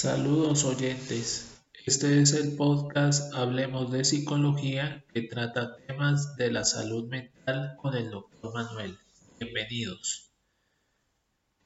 Saludos 0.00 0.62
oyentes, 0.62 1.58
este 1.84 2.22
es 2.22 2.32
el 2.32 2.54
podcast 2.54 3.34
Hablemos 3.34 3.90
de 3.90 4.04
Psicología 4.04 5.04
que 5.12 5.22
trata 5.22 5.74
temas 5.88 6.36
de 6.36 6.52
la 6.52 6.64
salud 6.64 7.08
mental 7.08 7.74
con 7.82 7.96
el 7.96 8.08
doctor 8.08 8.54
Manuel. 8.54 8.96
Bienvenidos. 9.40 10.30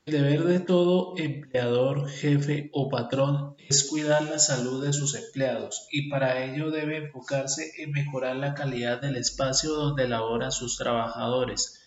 El 0.07 0.15
deber 0.15 0.45
de 0.45 0.61
todo 0.61 1.13
empleador, 1.19 2.09
jefe 2.09 2.71
o 2.73 2.89
patrón 2.89 3.55
es 3.69 3.85
cuidar 3.85 4.23
la 4.23 4.39
salud 4.39 4.83
de 4.83 4.95
sus 4.95 5.15
empleados 5.15 5.87
y 5.93 6.09
para 6.09 6.43
ello 6.43 6.71
debe 6.71 6.97
enfocarse 6.97 7.71
en 7.83 7.91
mejorar 7.91 8.37
la 8.37 8.55
calidad 8.55 9.03
del 9.03 9.17
espacio 9.17 9.75
donde 9.75 10.09
laboran 10.09 10.53
sus 10.53 10.79
trabajadores 10.79 11.82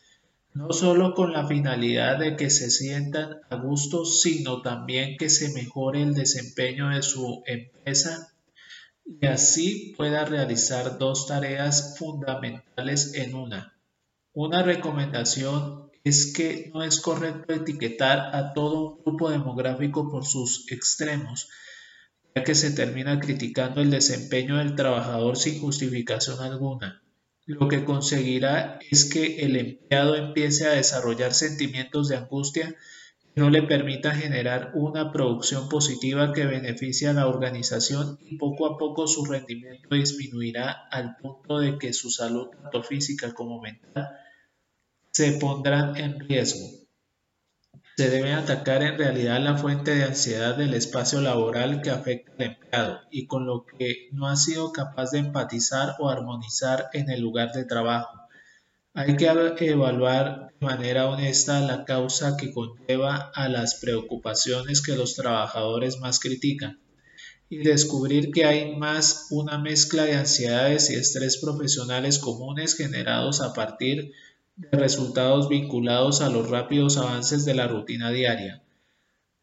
no 0.56 0.72
solo 0.72 1.14
con 1.14 1.34
la 1.34 1.46
finalidad 1.46 2.18
de 2.18 2.38
que 2.38 2.50
se 2.50 2.72
sientan 2.72 3.42
a 3.50 3.58
gusto, 3.58 4.06
sino 4.06 4.62
también 4.62 5.18
que 5.18 5.30
se 5.30 5.54
mejore 5.54 6.02
el 6.02 6.14
desempeño 6.14 6.90
de 6.90 7.04
su 7.04 7.44
empresa 7.46 8.34
y 9.06 9.26
así 9.28 9.94
pueda 9.98 10.24
realizar 10.24 10.98
dos 10.98 11.28
tareas 11.28 11.98
fundamentales 12.00 13.16
en 13.16 13.36
una. 13.36 13.78
Una 14.32 14.64
recomendación 14.64 15.92
es 16.06 16.34
que 16.34 16.72
no 16.74 16.84
es 16.84 17.02
correcto 17.02 17.54
etiquetar 17.54 18.34
a 18.34 18.54
todo 18.54 18.96
un 18.96 19.04
grupo 19.04 19.30
demográfico 19.30 20.10
por 20.10 20.26
sus 20.26 20.72
extremos, 20.72 21.50
ya 22.34 22.46
que 22.46 22.56
se 22.56 22.72
termina 22.72 23.20
criticando 23.20 23.82
el 23.82 23.92
desempeño 23.92 24.56
del 24.58 24.76
trabajador 24.76 25.36
sin 25.36 25.60
justificación 25.60 26.40
alguna 26.40 27.02
lo 27.46 27.68
que 27.68 27.86
conseguirá 27.86 28.80
es 28.90 29.06
que 29.06 29.38
el 29.46 29.56
empleado 29.56 30.16
empiece 30.16 30.66
a 30.68 30.72
desarrollar 30.72 31.34
sentimientos 31.34 32.08
de 32.08 32.18
angustia 32.18 32.76
que 33.34 33.42
no 33.42 33.50
le 33.50 33.62
permita 33.62 34.16
generar 34.16 34.72
una 34.74 35.12
producción 35.12 35.70
positiva 35.70 36.34
que 36.34 36.46
beneficie 36.46 37.08
a 37.08 37.14
la 37.14 37.28
organización 37.28 38.18
y 38.22 38.38
poco 38.38 38.66
a 38.66 38.78
poco 38.78 39.08
su 39.08 39.26
rendimiento 39.26 39.94
disminuirá 39.94 40.88
al 40.90 41.18
punto 41.18 41.60
de 41.60 41.78
que 41.78 41.94
su 41.94 42.10
salud 42.10 42.48
tanto 42.50 42.82
física 42.82 43.34
como 43.34 43.62
mental 43.62 44.10
se 45.12 45.34
pondrán 45.34 45.96
en 45.98 46.20
riesgo. 46.20 46.85
Se 47.98 48.10
debe 48.10 48.34
atacar 48.34 48.84
en 48.84 48.98
realidad 48.98 49.40
la 49.40 49.58
fuente 49.58 49.96
de 49.96 50.04
ansiedad 50.04 50.58
del 50.58 50.74
espacio 50.74 51.22
laboral 51.22 51.82
que 51.82 51.92
afecta 51.92 52.34
al 52.34 52.52
empleado 52.52 53.00
y 53.10 53.26
con 53.26 53.46
lo 53.46 53.66
que 53.66 54.10
no 54.12 54.28
ha 54.28 54.36
sido 54.36 54.74
capaz 54.74 55.12
de 55.12 55.20
empatizar 55.20 55.96
o 56.00 56.10
armonizar 56.10 56.90
en 56.92 57.10
el 57.10 57.22
lugar 57.22 57.54
de 57.54 57.64
trabajo. 57.64 58.20
Hay 58.94 59.16
que 59.16 59.28
evaluar 59.70 60.54
de 60.60 60.66
manera 60.66 61.08
honesta 61.08 61.62
la 61.62 61.86
causa 61.86 62.36
que 62.36 62.52
conlleva 62.52 63.32
a 63.34 63.48
las 63.48 63.76
preocupaciones 63.76 64.82
que 64.82 64.98
los 64.98 65.16
trabajadores 65.16 65.98
más 66.00 66.20
critican 66.20 66.82
y 67.48 67.60
descubrir 67.60 68.32
que 68.32 68.44
hay 68.44 68.76
más 68.76 69.28
una 69.32 69.58
mezcla 69.58 70.04
de 70.04 70.16
ansiedades 70.16 70.90
y 70.90 70.96
estrés 70.96 71.38
profesionales 71.38 72.20
comunes 72.20 72.76
generados 72.76 73.40
a 73.40 73.54
partir 73.54 74.12
de 74.56 74.70
resultados 74.78 75.50
vinculados 75.50 76.22
a 76.22 76.30
los 76.30 76.50
rápidos 76.50 76.98
avances 76.98 77.46
de 77.46 77.56
la 77.56 77.68
rutina 77.68 78.12
diaria. 78.12 78.62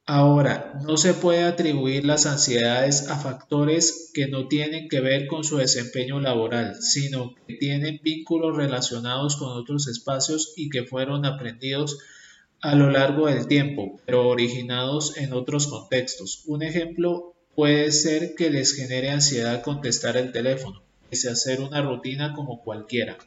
Ahora, 0.04 0.80
no 0.84 0.96
se 0.96 1.14
puede 1.14 1.44
atribuir 1.44 2.04
las 2.04 2.26
ansiedades 2.26 3.08
a 3.08 3.16
factores 3.16 4.10
que 4.12 4.26
no 4.26 4.48
tienen 4.48 4.88
que 4.88 5.00
ver 5.00 5.28
con 5.28 5.44
su 5.44 5.58
desempeño 5.58 6.18
laboral, 6.18 6.74
sino 6.82 7.34
que 7.46 7.54
tienen 7.54 8.00
vínculos 8.02 8.56
relacionados 8.56 9.36
con 9.36 9.50
otros 9.50 9.86
espacios 9.86 10.54
y 10.56 10.70
que 10.70 10.82
fueron 10.82 11.24
aprendidos 11.24 11.98
a 12.60 12.74
lo 12.74 12.90
largo 12.90 13.26
del 13.26 13.46
tiempo, 13.46 14.00
pero 14.04 14.28
originados 14.28 15.16
en 15.18 15.32
otros 15.32 15.68
contextos. 15.68 16.42
Un 16.46 16.62
ejemplo 16.62 17.34
puede 17.54 17.92
ser 17.92 18.34
que 18.34 18.50
les 18.50 18.74
genere 18.74 19.10
ansiedad 19.10 19.62
contestar 19.62 20.16
el 20.16 20.32
teléfono, 20.32 20.82
pese 21.10 21.28
a 21.28 21.32
hacer 21.32 21.60
una 21.60 21.80
rutina 21.80 22.32
como 22.32 22.60
cualquiera. 22.62 23.18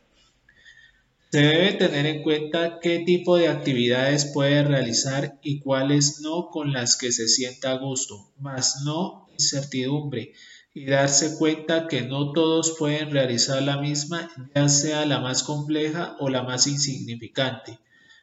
Se 1.36 1.42
debe 1.42 1.74
tener 1.74 2.06
en 2.06 2.24
cuenta 2.24 2.80
qué 2.82 3.00
tipo 3.00 3.36
de 3.36 3.50
actividades 3.50 4.24
puede 4.24 4.64
realizar 4.64 5.38
y 5.44 5.60
cuáles 5.60 6.22
no 6.22 6.48
con 6.50 6.72
las 6.72 6.96
que 6.96 7.12
se 7.12 7.28
sienta 7.28 7.72
a 7.72 7.78
gusto, 7.78 8.32
más 8.40 8.84
no 8.86 9.28
incertidumbre, 9.34 10.32
y 10.74 10.86
darse 10.86 11.38
cuenta 11.38 11.90
que 11.90 12.04
no 12.04 12.32
todos 12.32 12.78
pueden 12.80 13.12
realizar 13.12 13.62
la 13.62 13.82
misma, 13.82 14.32
ya 14.56 14.70
sea 14.70 15.06
la 15.06 15.20
más 15.20 15.44
compleja 15.44 16.16
o 16.22 16.30
la 16.30 16.44
más 16.44 16.68
insignificante. 16.68 17.80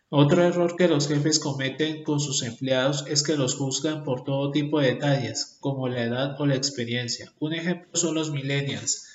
Otro 0.09 0.43
error 0.43 0.75
que 0.79 0.89
los 0.89 1.07
jefes 1.07 1.39
cometen 1.39 2.05
con 2.05 2.19
sus 2.19 2.43
empleados 2.43 3.05
es 3.09 3.23
que 3.23 3.37
los 3.37 3.57
juzgan 3.57 4.05
por 4.05 4.25
todo 4.25 4.53
tipo 4.53 4.81
de 4.81 4.95
detalles, 4.95 5.59
como 5.61 5.87
la 5.87 6.03
edad 6.03 6.41
o 6.41 6.47
la 6.47 6.55
experiencia. 6.55 7.31
Un 7.41 7.53
ejemplo 7.53 7.91
son 7.93 8.15
los 8.15 8.31
millennials 8.31 9.09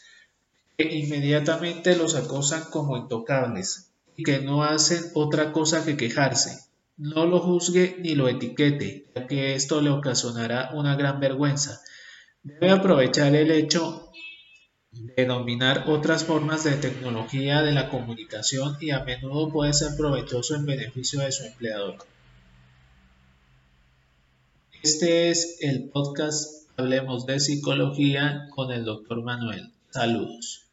que 0.78 0.84
inmediatamente 0.84 1.96
los 1.96 2.13
acosan 2.13 2.66
como 2.69 2.96
intocables 2.96 3.87
y 4.17 4.23
que 4.23 4.39
no 4.39 4.63
hacen 4.63 5.11
otra 5.13 5.53
cosa 5.53 5.85
que 5.85 5.95
quejarse. 5.95 6.59
No 6.97 7.28
lo 7.28 7.39
juzgue 7.39 7.97
ni 8.00 8.16
lo 8.16 8.28
etiquete, 8.28 9.05
ya 9.16 9.28
que 9.28 9.53
esto 9.53 9.79
le 9.79 9.91
ocasionará 9.91 10.72
una 10.73 10.95
gran 10.95 11.19
vergüenza. 11.19 11.79
Debe 12.41 12.72
aprovechar 12.72 13.35
el 13.35 13.51
hecho 13.51 14.11
de 14.91 15.25
dominar 15.25 15.83
otras 15.88 16.23
formas 16.23 16.63
de 16.63 16.72
tecnología 16.72 17.61
de 17.61 17.73
la 17.73 17.89
comunicación 17.89 18.77
y 18.81 18.89
a 18.89 19.03
menudo 19.03 19.51
puede 19.51 19.73
ser 19.73 19.95
provechoso 19.95 20.56
en 20.56 20.66
beneficio 20.66 21.19
de 21.19 21.31
su 21.31 21.44
empleador. 21.45 21.97
Este 24.81 25.29
es 25.29 25.57
el 25.61 25.89
podcast 25.89 26.67
Hablemos 26.75 27.27
de 27.27 27.39
Psicología 27.39 28.47
con 28.56 28.72
el 28.72 28.85
Dr. 28.85 29.22
Manuel. 29.22 29.72
Saludos. 29.91 30.66